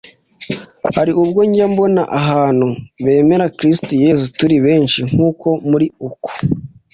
[0.95, 2.67] hari ubwo njya mbona abantu
[3.05, 6.29] bemera Kristu Yezu turi benshi nk’uko muri uku